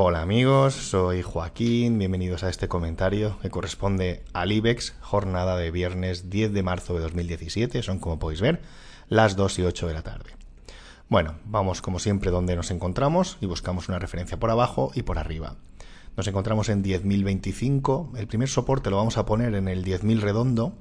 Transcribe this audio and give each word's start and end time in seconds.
Hola 0.00 0.22
amigos, 0.22 0.74
soy 0.74 1.22
Joaquín, 1.22 1.98
bienvenidos 1.98 2.44
a 2.44 2.48
este 2.50 2.68
comentario 2.68 3.36
que 3.42 3.50
corresponde 3.50 4.22
al 4.32 4.52
IBEX, 4.52 4.94
jornada 5.00 5.56
de 5.56 5.72
viernes 5.72 6.30
10 6.30 6.52
de 6.52 6.62
marzo 6.62 6.94
de 6.94 7.00
2017, 7.00 7.82
son 7.82 7.98
como 7.98 8.20
podéis 8.20 8.40
ver 8.40 8.60
las 9.08 9.34
2 9.34 9.58
y 9.58 9.62
8 9.64 9.88
de 9.88 9.94
la 9.94 10.02
tarde. 10.02 10.30
Bueno, 11.08 11.34
vamos 11.46 11.82
como 11.82 11.98
siempre 11.98 12.30
donde 12.30 12.54
nos 12.54 12.70
encontramos 12.70 13.38
y 13.40 13.46
buscamos 13.46 13.88
una 13.88 13.98
referencia 13.98 14.38
por 14.38 14.52
abajo 14.52 14.92
y 14.94 15.02
por 15.02 15.18
arriba. 15.18 15.56
Nos 16.16 16.28
encontramos 16.28 16.68
en 16.68 16.84
10.025, 16.84 18.16
el 18.16 18.28
primer 18.28 18.48
soporte 18.48 18.90
lo 18.90 18.98
vamos 18.98 19.18
a 19.18 19.26
poner 19.26 19.56
en 19.56 19.66
el 19.66 19.84
10.000 19.84 20.20
redondo. 20.20 20.74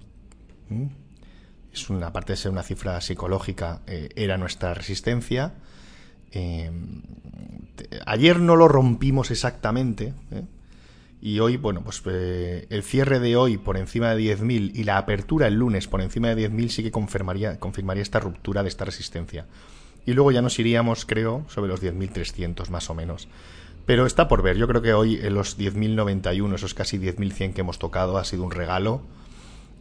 Es 1.73 1.89
una 1.89 2.13
parte 2.13 2.34
de 2.34 2.38
ser 2.38 2.52
una 2.52 2.61
cifra 2.61 3.02
psicológica, 3.02 3.81
eh, 3.88 4.09
era 4.15 4.38
nuestra 4.38 4.75
resistencia 4.75 5.55
eh, 6.32 6.71
ayer 8.05 8.39
no 8.39 8.55
lo 8.55 8.68
rompimos 8.68 9.32
exactamente. 9.32 10.14
¿eh? 10.32 10.44
Y 11.22 11.40
hoy, 11.40 11.58
bueno, 11.58 11.81
pues 11.84 12.02
eh, 12.05 12.68
el 12.70 12.84
cierre 12.84 13.20
de 13.20 13.35
hoy 13.35 13.58
por 13.58 13.77
encima 13.77 14.13
de 14.13 14.38
10.000 14.38 14.71
y 14.76 14.84
la 14.84 14.98
apertura 14.98 15.48
el 15.48 15.55
lunes 15.55 15.88
por 15.88 16.02
encima 16.02 16.34
de 16.34 16.49
10.000 16.49 16.70
sí 16.70 16.84
que 16.84 16.91
confirmaría, 16.91 17.59
confirmaría 17.59 18.04
esta 18.04 18.20
ruptura 18.20 18.62
de 18.62 18.70
esta 18.70 18.85
resistencia. 18.85 19.45
Y 20.05 20.13
luego 20.13 20.32
ya 20.32 20.41
nos 20.41 20.58
iríamos, 20.59 21.05
creo, 21.05 21.45
sobre 21.49 21.70
los 21.70 21.82
10.300 21.82 22.70
más 22.70 22.90
o 22.90 22.94
menos. 22.94 23.27
Pero 23.85 24.05
está 24.05 24.27
por 24.27 24.41
ver. 24.41 24.57
Yo 24.57 24.68
creo 24.68 24.82
que 24.82 24.94
hoy 24.94 25.16
en 25.16 25.34
los 25.34 25.57
10.091, 25.57 26.55
esos 26.55 26.73
casi 26.73 26.98
10.100 26.98 27.54
que 27.54 27.62
hemos 27.62 27.80
tocado, 27.80 28.18
ha 28.18 28.23
sido 28.23 28.44
un 28.44 28.52
regalo, 28.52 29.02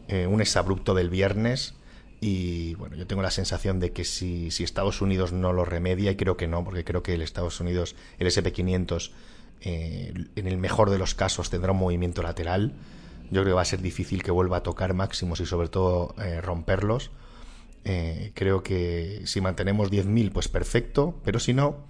un 0.08 0.40
exabrupto 0.40 0.94
del 0.94 1.10
viernes 1.10 1.74
y 2.20 2.74
bueno, 2.74 2.96
yo 2.96 3.06
tengo 3.06 3.22
la 3.22 3.30
sensación 3.30 3.78
de 3.78 3.92
que 3.92 4.04
si, 4.04 4.48
Estados 4.48 5.02
Unidos 5.02 5.32
no 5.32 5.52
lo 5.52 5.64
remedia, 5.64 6.10
y 6.10 6.16
creo 6.16 6.36
que 6.36 6.48
no, 6.48 6.64
porque 6.64 6.84
creo 6.84 7.02
que 7.02 7.14
el 7.14 7.22
Estados 7.22 7.60
Unidos, 7.60 7.94
el 8.18 8.26
SP500, 8.26 9.10
eh, 9.60 10.14
en 10.34 10.46
el 10.46 10.58
mejor 10.58 10.90
de 10.90 10.98
los 10.98 11.14
casos 11.14 11.50
tendrá 11.50 11.72
un 11.72 11.78
movimiento 11.78 12.22
lateral. 12.22 12.72
Yo 13.30 13.42
creo 13.42 13.44
que 13.44 13.52
va 13.52 13.62
a 13.62 13.66
ser 13.66 13.82
difícil 13.82 14.22
que 14.22 14.30
vuelva 14.30 14.58
a 14.58 14.62
tocar 14.62 14.94
máximos 14.94 15.40
y 15.40 15.46
sobre 15.46 15.68
todo 15.68 16.14
eh, 16.22 16.40
romperlos. 16.40 17.10
Eh, 17.84 18.32
creo 18.34 18.62
que 18.62 19.22
si 19.26 19.40
mantenemos 19.40 19.90
10.000, 19.90 20.32
pues 20.32 20.48
perfecto, 20.48 21.20
pero 21.24 21.38
si 21.38 21.54
no, 21.54 21.84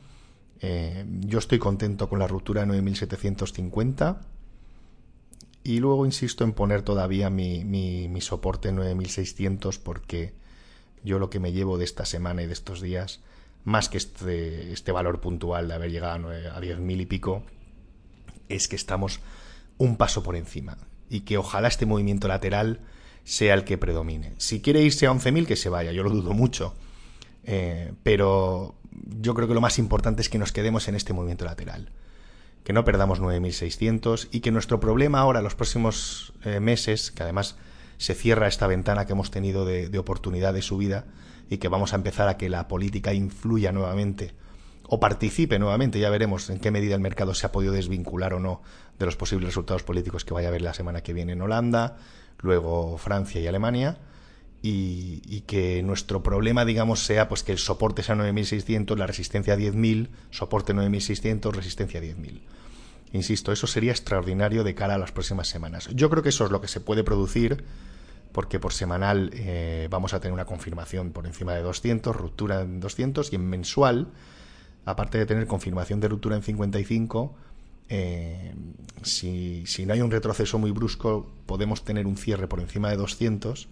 yo 1.20 1.38
estoy 1.38 1.58
contento 1.58 2.08
con 2.08 2.18
la 2.18 2.27
ruptura 2.27 2.64
de 2.64 2.83
9.750 2.83 4.16
y 5.67 5.81
luego 5.81 6.06
insisto 6.06 6.45
en 6.45 6.53
poner 6.53 6.83
todavía 6.83 7.28
mi, 7.28 7.64
mi, 7.64 8.06
mi 8.06 8.20
soporte 8.20 8.70
9600 8.70 9.81
porque 9.81 10.33
yo 11.03 11.19
lo 11.19 11.28
que 11.28 11.41
me 11.41 11.50
llevo 11.50 11.77
de 11.77 11.84
esta 11.84 12.05
semana 12.05 12.45
y 12.45 12.47
de 12.47 12.53
estos 12.53 12.81
días, 12.81 13.19
más 13.64 13.89
que 13.89 13.98
este, 13.98 14.73
este 14.73 14.92
valor 14.92 15.20
puntual 15.20 15.67
de 15.67 15.75
haber 15.75 15.91
llegado 15.91 16.28
a, 16.28 16.61
10.000 16.61 17.00
y 17.00 17.06
pico, 17.06 17.42
es 18.48 18.69
que 18.69 18.77
estamos 18.77 19.19
un 19.77 19.97
paso 19.97 20.23
por 20.23 20.36
encima 20.36 20.78
y 21.11 21.23
que 21.23 21.36
ojalá 21.36 21.67
este 21.67 21.84
movimiento 21.84 22.28
lateral 22.28 22.78
sea 23.25 23.55
el 23.55 23.64
que 23.64 23.77
predomine. 23.77 24.34
Si 24.39 24.61
quiere 24.61 24.83
irse 24.83 25.08
a 25.08 25.11
11.000, 25.11 25.47
que 25.47 25.56
se 25.56 25.69
vaya, 25.69 25.91
yo 25.91 26.05
lo 26.05 26.11
dudo 26.11 26.33
mucho. 26.33 26.75
Eh, 27.42 27.92
pero 28.05 28.77
yo 29.19 29.34
creo 29.34 29.48
que 29.48 29.55
lo 29.55 29.61
más 29.61 29.80
importante 29.80 30.23
es 30.23 30.28
que 30.28 30.39
nos 30.39 30.53
quedemos 30.53 30.86
en 30.86 30.95
este 30.95 31.12
movimiento 31.12 31.45
lateral 31.45 31.91
que 32.67 32.72
no 32.72 32.84
perdamos 32.84 33.22
9.600 33.22 34.27
y 34.33 34.41
que 34.41 34.50
nuestro 34.50 34.81
problema 34.81 35.20
ahora, 35.20 35.41
los 35.41 35.55
próximos 35.55 36.33
eh, 36.45 36.59
meses, 36.59 37.12
que 37.12 37.23
además 37.23 37.56
se 37.97 38.14
cierra 38.14 38.48
esta 38.48 38.67
ventana 38.67 39.06
que 39.06 39.12
hemos 39.12 39.31
tenido 39.31 39.64
de, 39.64 39.89
de, 39.89 39.98
oportunidad 40.00 40.53
de 40.53 40.62
subida 40.62 41.05
y 41.48 41.58
que 41.58 41.69
vamos 41.69 41.92
a 41.92 41.97
empezar 41.97 42.28
a 42.28 42.36
que 42.36 42.48
la 42.48 42.67
política 42.67 43.14
influya 43.14 43.70
nuevamente 43.70 44.34
o 44.89 45.00
participe 45.00 45.58
nuevamente, 45.58 46.00
ya 46.00 46.11
veremos 46.11 46.50
en 46.50 46.58
qué 46.58 46.73
medida 46.73 46.97
el 46.97 47.00
mercado 47.00 47.34
se 47.34 47.47
ha 47.47 47.53
podido 47.53 47.73
desvincular 47.73 48.34
o 48.34 48.41
no 48.41 48.62
de 48.98 49.06
los 49.06 49.17
posibles 49.17 49.47
resultados 49.48 49.83
políticos 49.83 50.25
que 50.25 50.34
vaya 50.34 50.48
a 50.48 50.51
haber 50.51 50.62
la 50.62 50.75
semana 50.75 51.03
que 51.03 51.12
viene 51.12 51.33
en 51.33 51.42
Holanda, 51.42 51.98
luego 52.39 52.98
Francia 52.98 53.41
y 53.41 53.47
Alemania. 53.47 53.98
Y, 54.69 55.42
que 55.46 55.80
nuestro 55.85 56.24
problema, 56.24 56.64
digamos, 56.64 57.05
sea 57.05 57.29
pues 57.29 57.45
que 57.45 57.52
el 57.52 57.58
soporte 57.58 58.02
sea 58.02 58.17
9.600, 58.17 58.96
la 58.96 59.07
resistencia 59.07 59.55
a 59.55 59.57
10.000, 59.57 60.08
soporte 60.30 60.74
9.600, 60.74 61.52
resistencia 61.52 62.01
a 62.01 62.02
10.000. 62.02 62.40
Insisto, 63.12 63.52
eso 63.52 63.67
sería 63.67 63.92
extraordinario 63.92 64.64
de 64.64 64.74
cara 64.74 64.94
a 64.94 64.98
las 64.98 65.12
próximas 65.12 65.48
semanas. 65.48 65.89
Yo 65.94 66.11
creo 66.11 66.22
que 66.22 66.30
eso 66.30 66.44
es 66.44 66.50
lo 66.50 66.61
que 66.61 66.68
se 66.68 66.80
puede 66.80 67.05
producir 67.05 67.64
porque 68.33 68.61
por 68.61 68.74
semanal 68.74 69.30
eh, 69.33 69.89
vamos 69.90 70.12
a 70.12 70.20
tener 70.20 70.34
una 70.34 70.44
confirmación 70.44 71.12
por 71.12 71.27
encima 71.27 71.55
de 71.55 71.62
200, 71.62 72.14
ruptura 72.14 72.61
en 72.61 72.80
200 72.80 73.33
y 73.33 73.36
en 73.36 73.48
mensual, 73.48 74.08
aparte 74.84 75.16
de 75.16 75.24
tener 75.24 75.46
confirmación 75.46 76.00
de 76.00 76.08
ruptura 76.08 76.36
en 76.36 76.42
55, 76.42 77.34
eh, 77.89 78.55
si, 79.02 79.64
si, 79.66 79.86
no 79.86 79.95
hay 79.95 80.02
un 80.02 80.11
retroceso 80.11 80.58
muy 80.58 80.70
brusco, 80.70 81.33
podemos 81.46 81.83
tener 81.84 82.06
un 82.06 82.18
cierre 82.18 82.46
por 82.46 82.61
encima 82.61 82.90
de 82.90 82.96
200. 82.96 83.68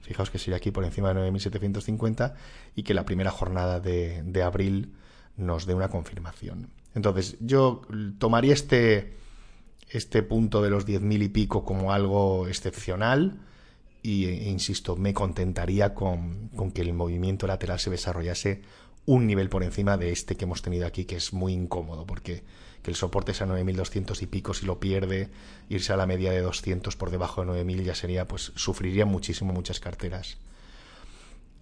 Fijaos 0.00 0.30
que 0.30 0.38
sería 0.38 0.56
aquí 0.56 0.70
por 0.70 0.84
encima 0.84 1.12
de 1.12 1.30
9.750 1.30 2.34
y 2.74 2.84
que 2.84 2.94
la 2.94 3.04
primera 3.04 3.30
jornada 3.30 3.80
de, 3.80 4.22
de 4.22 4.42
abril 4.42 4.94
nos 5.36 5.66
dé 5.66 5.74
una 5.74 5.88
confirmación. 5.88 6.68
Entonces, 6.94 7.36
yo 7.40 7.82
tomaría 8.18 8.54
este, 8.54 9.16
este 9.90 10.22
punto 10.22 10.62
de 10.62 10.70
los 10.70 10.86
10.000 10.86 11.22
y 11.24 11.28
pico 11.28 11.64
como 11.64 11.92
algo 11.92 12.48
excepcional 12.48 13.38
y, 14.02 14.26
e, 14.26 14.48
insisto, 14.48 14.96
me 14.96 15.12
contentaría 15.12 15.94
con, 15.94 16.48
con, 16.56 16.70
que 16.70 16.82
el 16.82 16.94
movimiento 16.94 17.46
lateral 17.46 17.78
se 17.78 17.90
desarrollase 17.90 18.62
un 19.04 19.26
nivel 19.26 19.48
por 19.48 19.62
encima 19.62 19.96
de 19.96 20.10
este 20.10 20.36
que 20.36 20.44
hemos 20.44 20.62
tenido 20.62 20.86
aquí, 20.86 21.04
que 21.04 21.16
es 21.16 21.32
muy 21.32 21.52
incómodo, 21.52 22.06
porque 22.06 22.42
que 22.82 22.90
el 22.92 22.96
soporte 22.96 23.34
sea 23.34 23.48
9.200 23.48 24.22
y 24.22 24.26
pico, 24.26 24.54
si 24.54 24.64
lo 24.64 24.78
pierde, 24.78 25.28
irse 25.68 25.92
a 25.92 25.96
la 25.96 26.06
media 26.06 26.30
de 26.30 26.40
200 26.40 26.94
por 26.94 27.10
debajo 27.10 27.44
de 27.44 27.64
9.000 27.64 27.82
ya 27.82 27.94
sería, 27.96 28.28
pues 28.28 28.52
sufriría 28.54 29.04
muchísimo 29.04 29.52
muchas 29.52 29.80
carteras. 29.80 30.38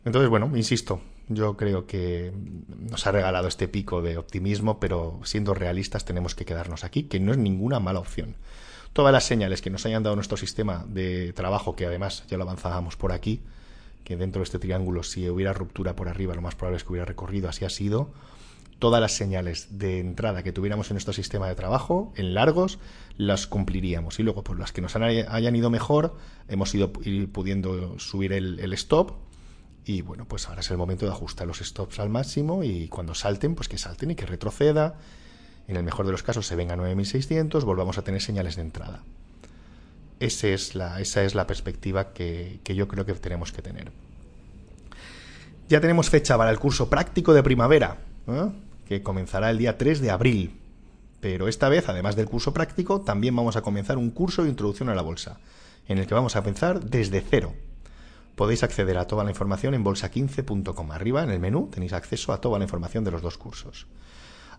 Entonces, 0.04 0.28
bueno, 0.28 0.54
insisto, 0.54 1.00
yo 1.28 1.56
creo 1.56 1.86
que 1.86 2.32
nos 2.78 3.06
ha 3.06 3.12
regalado 3.12 3.48
este 3.48 3.68
pico 3.68 4.02
de 4.02 4.18
optimismo, 4.18 4.78
pero 4.78 5.20
siendo 5.24 5.54
realistas 5.54 6.04
tenemos 6.04 6.34
que 6.34 6.44
quedarnos 6.44 6.84
aquí, 6.84 7.04
que 7.04 7.20
no 7.20 7.32
es 7.32 7.38
ninguna 7.38 7.80
mala 7.80 8.00
opción. 8.00 8.36
Todas 8.92 9.12
las 9.12 9.24
señales 9.24 9.62
que 9.62 9.70
nos 9.70 9.84
hayan 9.86 10.02
dado 10.02 10.16
nuestro 10.16 10.36
sistema 10.36 10.84
de 10.88 11.32
trabajo, 11.32 11.74
que 11.74 11.86
además 11.86 12.24
ya 12.28 12.36
lo 12.36 12.44
avanzábamos 12.44 12.96
por 12.96 13.12
aquí, 13.12 13.40
que 14.04 14.16
dentro 14.16 14.40
de 14.40 14.44
este 14.44 14.58
triángulo 14.58 15.02
si 15.02 15.28
hubiera 15.28 15.52
ruptura 15.52 15.96
por 15.96 16.08
arriba, 16.08 16.34
lo 16.34 16.42
más 16.42 16.54
probable 16.54 16.76
es 16.76 16.84
que 16.84 16.92
hubiera 16.92 17.06
recorrido, 17.06 17.48
así 17.48 17.64
ha 17.64 17.70
sido. 17.70 18.12
Todas 18.78 19.00
las 19.00 19.12
señales 19.12 19.78
de 19.78 19.98
entrada 19.98 20.42
que 20.42 20.52
tuviéramos 20.52 20.90
en 20.90 20.94
nuestro 20.94 21.14
sistema 21.14 21.48
de 21.48 21.54
trabajo, 21.54 22.12
en 22.16 22.34
largos, 22.34 22.78
las 23.16 23.46
cumpliríamos. 23.46 24.18
Y 24.18 24.24
luego, 24.24 24.44
por 24.44 24.58
las 24.58 24.72
que 24.72 24.82
nos 24.82 24.94
hayan 24.94 25.56
ido 25.56 25.70
mejor, 25.70 26.16
hemos 26.48 26.74
ido 26.74 26.92
pudiendo 26.92 27.98
subir 27.98 28.32
el, 28.32 28.60
el 28.60 28.72
stop 28.74 29.12
y 29.86 30.00
bueno, 30.00 30.24
pues 30.26 30.48
ahora 30.48 30.60
es 30.60 30.70
el 30.70 30.78
momento 30.78 31.04
de 31.04 31.12
ajustar 31.12 31.46
los 31.46 31.58
stops 31.58 31.98
al 31.98 32.08
máximo 32.08 32.64
y 32.64 32.88
cuando 32.88 33.14
salten, 33.14 33.54
pues 33.54 33.68
que 33.68 33.76
salten 33.76 34.10
y 34.10 34.14
que 34.14 34.26
retroceda. 34.26 34.94
En 35.68 35.76
el 35.76 35.82
mejor 35.82 36.06
de 36.06 36.12
los 36.12 36.22
casos 36.22 36.46
se 36.46 36.56
venga 36.56 36.74
a 36.74 36.76
9600, 36.76 37.64
volvamos 37.64 37.98
a 37.98 38.02
tener 38.02 38.22
señales 38.22 38.56
de 38.56 38.62
entrada. 38.62 39.02
Es 40.20 40.74
la, 40.74 41.00
esa 41.00 41.22
es 41.22 41.34
la 41.34 41.46
perspectiva 41.46 42.12
que, 42.12 42.60
que 42.64 42.74
yo 42.74 42.88
creo 42.88 43.04
que 43.04 43.12
tenemos 43.14 43.52
que 43.52 43.60
tener. 43.60 43.92
Ya 45.68 45.80
tenemos 45.80 46.08
fecha 46.08 46.38
para 46.38 46.50
el 46.50 46.58
curso 46.58 46.88
práctico 46.88 47.34
de 47.34 47.42
primavera, 47.42 47.98
¿eh? 48.26 48.48
que 48.86 49.02
comenzará 49.02 49.50
el 49.50 49.58
día 49.58 49.76
3 49.76 50.00
de 50.00 50.10
abril. 50.10 50.60
Pero 51.20 51.48
esta 51.48 51.68
vez, 51.68 51.88
además 51.88 52.16
del 52.16 52.26
curso 52.26 52.52
práctico, 52.52 53.00
también 53.00 53.34
vamos 53.34 53.56
a 53.56 53.62
comenzar 53.62 53.98
un 53.98 54.10
curso 54.10 54.44
de 54.44 54.50
introducción 54.50 54.88
a 54.88 54.94
la 54.94 55.02
bolsa, 55.02 55.40
en 55.88 55.98
el 55.98 56.06
que 56.06 56.14
vamos 56.14 56.36
a 56.36 56.42
pensar 56.42 56.80
desde 56.80 57.22
cero, 57.22 57.54
podéis 58.34 58.62
acceder 58.62 58.98
a 58.98 59.06
toda 59.06 59.24
la 59.24 59.30
información 59.30 59.74
en 59.74 59.84
bolsa15.com. 59.84 60.92
Arriba, 60.92 61.22
en 61.22 61.30
el 61.30 61.40
menú, 61.40 61.68
tenéis 61.70 61.92
acceso 61.92 62.32
a 62.32 62.40
toda 62.40 62.58
la 62.58 62.64
información 62.64 63.04
de 63.04 63.10
los 63.10 63.22
dos 63.22 63.38
cursos. 63.38 63.86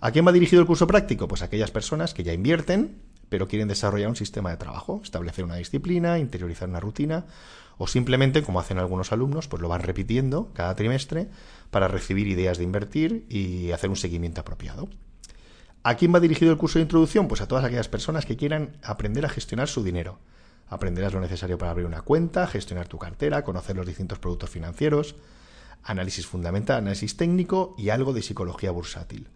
¿A 0.01 0.11
quién 0.11 0.27
va 0.27 0.31
dirigido 0.31 0.61
el 0.61 0.67
curso 0.67 0.87
práctico? 0.87 1.27
Pues 1.27 1.41
a 1.41 1.45
aquellas 1.45 1.71
personas 1.71 2.13
que 2.13 2.23
ya 2.23 2.33
invierten, 2.33 3.01
pero 3.29 3.47
quieren 3.47 3.67
desarrollar 3.67 4.09
un 4.09 4.15
sistema 4.15 4.51
de 4.51 4.57
trabajo, 4.57 5.01
establecer 5.03 5.45
una 5.45 5.55
disciplina, 5.55 6.19
interiorizar 6.19 6.69
una 6.69 6.79
rutina, 6.79 7.25
o 7.77 7.87
simplemente, 7.87 8.43
como 8.43 8.59
hacen 8.59 8.77
algunos 8.77 9.11
alumnos, 9.11 9.47
pues 9.47 9.61
lo 9.61 9.67
van 9.67 9.81
repitiendo 9.81 10.51
cada 10.53 10.75
trimestre 10.75 11.29
para 11.71 11.87
recibir 11.87 12.27
ideas 12.27 12.57
de 12.57 12.63
invertir 12.63 13.25
y 13.29 13.71
hacer 13.71 13.89
un 13.89 13.97
seguimiento 13.97 14.41
apropiado. 14.41 14.87
¿A 15.83 15.95
quién 15.95 16.13
va 16.13 16.19
dirigido 16.19 16.51
el 16.51 16.57
curso 16.57 16.79
de 16.79 16.83
introducción? 16.83 17.27
Pues 17.27 17.41
a 17.41 17.47
todas 17.47 17.65
aquellas 17.65 17.89
personas 17.89 18.25
que 18.25 18.37
quieran 18.37 18.77
aprender 18.81 19.25
a 19.25 19.29
gestionar 19.29 19.67
su 19.67 19.83
dinero 19.83 20.19
Aprenderás 20.67 21.13
lo 21.13 21.21
necesario 21.21 21.57
para 21.57 21.71
abrir 21.71 21.85
una 21.85 22.01
cuenta, 22.01 22.47
gestionar 22.47 22.87
tu 22.87 22.97
cartera, 22.97 23.43
conocer 23.43 23.75
los 23.75 23.85
distintos 23.85 24.19
productos 24.19 24.49
financieros, 24.49 25.15
análisis 25.83 26.25
fundamental, 26.25 26.77
análisis 26.77 27.17
técnico 27.17 27.75
y 27.77 27.89
algo 27.89 28.13
de 28.13 28.21
psicología 28.21 28.71
bursátil. 28.71 29.29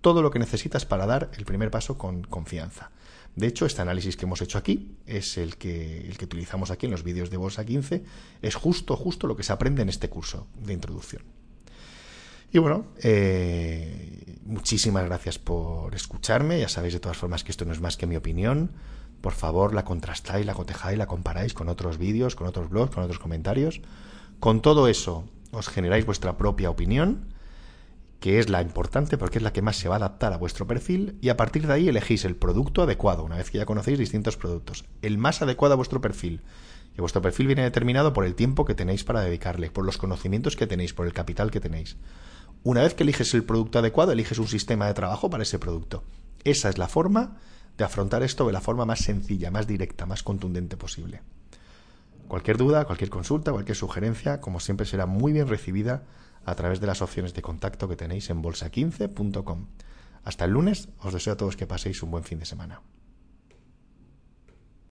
Todo 0.00 0.20
lo 0.20 0.30
que 0.30 0.38
necesitas 0.38 0.84
para 0.84 1.06
dar 1.06 1.30
el 1.38 1.46
primer 1.46 1.70
paso 1.70 1.96
con 1.96 2.22
confianza. 2.22 2.90
De 3.36 3.46
hecho, 3.46 3.66
este 3.66 3.82
análisis 3.82 4.16
que 4.16 4.26
hemos 4.26 4.42
hecho 4.42 4.58
aquí 4.58 4.96
es 5.06 5.38
el 5.38 5.56
que, 5.56 6.06
el 6.06 6.16
que 6.18 6.26
utilizamos 6.26 6.70
aquí 6.70 6.86
en 6.86 6.92
los 6.92 7.02
vídeos 7.02 7.30
de 7.30 7.36
Bolsa 7.36 7.64
15, 7.64 8.04
es 8.42 8.54
justo, 8.54 8.96
justo 8.96 9.26
lo 9.26 9.34
que 9.34 9.42
se 9.42 9.52
aprende 9.52 9.82
en 9.82 9.88
este 9.88 10.08
curso 10.08 10.46
de 10.62 10.72
introducción. 10.72 11.22
Y 12.52 12.58
bueno, 12.58 12.86
eh, 13.02 14.36
muchísimas 14.44 15.04
gracias 15.06 15.40
por 15.40 15.92
escucharme. 15.96 16.60
Ya 16.60 16.68
sabéis 16.68 16.94
de 16.94 17.00
todas 17.00 17.16
formas 17.16 17.42
que 17.42 17.50
esto 17.50 17.64
no 17.64 17.72
es 17.72 17.80
más 17.80 17.96
que 17.96 18.06
mi 18.06 18.14
opinión. 18.14 18.70
Por 19.24 19.32
favor, 19.32 19.72
la 19.72 19.86
contrastáis, 19.86 20.44
la 20.44 20.52
cotejáis, 20.52 20.98
la 20.98 21.06
comparáis 21.06 21.54
con 21.54 21.70
otros 21.70 21.96
vídeos, 21.96 22.36
con 22.36 22.46
otros 22.46 22.68
blogs, 22.68 22.94
con 22.94 23.04
otros 23.04 23.18
comentarios. 23.18 23.80
Con 24.38 24.60
todo 24.60 24.86
eso, 24.86 25.24
os 25.50 25.68
generáis 25.68 26.04
vuestra 26.04 26.36
propia 26.36 26.68
opinión, 26.68 27.32
que 28.20 28.38
es 28.38 28.50
la 28.50 28.60
importante 28.60 29.16
porque 29.16 29.38
es 29.38 29.42
la 29.42 29.54
que 29.54 29.62
más 29.62 29.76
se 29.76 29.88
va 29.88 29.94
a 29.94 29.96
adaptar 29.96 30.34
a 30.34 30.36
vuestro 30.36 30.66
perfil, 30.66 31.16
y 31.22 31.30
a 31.30 31.38
partir 31.38 31.66
de 31.66 31.72
ahí 31.72 31.88
elegís 31.88 32.26
el 32.26 32.36
producto 32.36 32.82
adecuado, 32.82 33.24
una 33.24 33.38
vez 33.38 33.50
que 33.50 33.56
ya 33.56 33.64
conocéis 33.64 33.98
distintos 33.98 34.36
productos. 34.36 34.84
El 35.00 35.16
más 35.16 35.40
adecuado 35.40 35.72
a 35.72 35.76
vuestro 35.76 36.02
perfil. 36.02 36.42
Y 36.94 37.00
vuestro 37.00 37.22
perfil 37.22 37.46
viene 37.46 37.62
determinado 37.62 38.12
por 38.12 38.26
el 38.26 38.34
tiempo 38.34 38.66
que 38.66 38.74
tenéis 38.74 39.04
para 39.04 39.22
dedicarle, 39.22 39.70
por 39.70 39.86
los 39.86 39.96
conocimientos 39.96 40.54
que 40.54 40.66
tenéis, 40.66 40.92
por 40.92 41.06
el 41.06 41.14
capital 41.14 41.50
que 41.50 41.60
tenéis. 41.60 41.96
Una 42.62 42.82
vez 42.82 42.92
que 42.92 43.04
eliges 43.04 43.32
el 43.32 43.44
producto 43.44 43.78
adecuado, 43.78 44.12
eliges 44.12 44.38
un 44.38 44.48
sistema 44.48 44.86
de 44.86 44.92
trabajo 44.92 45.30
para 45.30 45.44
ese 45.44 45.58
producto. 45.58 46.04
Esa 46.44 46.68
es 46.68 46.76
la 46.76 46.88
forma 46.88 47.38
de 47.76 47.84
afrontar 47.84 48.22
esto 48.22 48.46
de 48.46 48.52
la 48.52 48.60
forma 48.60 48.84
más 48.84 49.00
sencilla, 49.00 49.50
más 49.50 49.66
directa, 49.66 50.06
más 50.06 50.22
contundente 50.22 50.76
posible. 50.76 51.22
Cualquier 52.28 52.56
duda, 52.56 52.84
cualquier 52.84 53.10
consulta, 53.10 53.52
cualquier 53.52 53.76
sugerencia, 53.76 54.40
como 54.40 54.60
siempre, 54.60 54.86
será 54.86 55.06
muy 55.06 55.32
bien 55.32 55.48
recibida 55.48 56.04
a 56.44 56.54
través 56.54 56.80
de 56.80 56.86
las 56.86 57.02
opciones 57.02 57.34
de 57.34 57.42
contacto 57.42 57.88
que 57.88 57.96
tenéis 57.96 58.30
en 58.30 58.42
bolsa15.com. 58.42 59.66
Hasta 60.24 60.44
el 60.44 60.52
lunes, 60.52 60.88
os 61.00 61.12
deseo 61.12 61.34
a 61.34 61.36
todos 61.36 61.56
que 61.56 61.66
paséis 61.66 62.02
un 62.02 62.10
buen 62.10 62.24
fin 62.24 62.38
de 62.38 62.46
semana. 62.46 62.80